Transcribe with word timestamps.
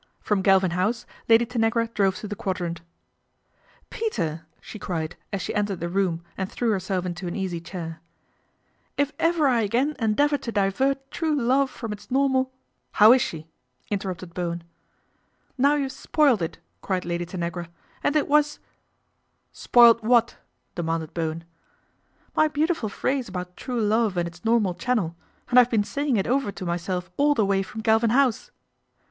From 0.19 0.41
Galvin 0.41 0.71
House 0.71 1.05
Lady 1.29 1.45
Tanagra 1.45 1.87
drove 1.93 2.15
to 2.15 2.27
the 2.27 2.35
Quadrant." 2.35 2.81
Peter!" 3.91 4.47
she 4.59 4.79
cried 4.79 5.15
as 5.31 5.43
she 5.43 5.53
entered 5.53 5.79
the 5.79 5.89
room 5.89 6.23
and 6.35 6.51
threw 6.51 6.71
herself 6.71 7.05
into 7.05 7.27
an 7.27 7.35
easy 7.35 7.59
chair," 7.61 8.01
if 8.97 9.11
ever 9.19 9.47
I 9.47 9.61
again 9.61 9.95
endeavour 9.99 10.39
to 10.39 10.51
divert 10.51 11.11
true 11.11 11.39
love 11.39 11.69
from 11.69 11.93
its 11.93 12.09
normal 12.09 12.51
""How 12.93 13.13
is 13.13 13.21
she?"' 13.21 13.45
interrupted 13.91 14.33
Bowen." 14.33 14.63
Now 15.59 15.75
you've 15.75 15.91
spoiled 15.91 16.41
it," 16.41 16.57
cried 16.81 17.05
Lady 17.05 17.27
Tanagra," 17.27 17.69
and 18.03 18.15
it 18.15 18.27
was 18.27 18.57
""Spoiled 19.63 20.01
what?" 20.01 20.35
demanded 20.73 21.13
Bowen." 21.13 21.43
My 22.35 22.47
beautiful 22.47 22.89
phrase 22.89 23.29
about 23.29 23.55
true 23.55 23.79
love 23.79 24.17
and 24.17 24.27
its 24.27 24.43
normal 24.43 24.73
channel, 24.73 25.15
and 25.51 25.59
I 25.59 25.61
have 25.61 25.69
been 25.69 25.83
saying 25.83 26.17
it 26.17 26.25
over 26.25 26.51
to 26.51 26.65
myself 26.65 27.11
all 27.17 27.35
the 27.35 27.45
way 27.45 27.61
from 27.61 27.81
Galvin 27.81 28.09
House." 28.09 28.49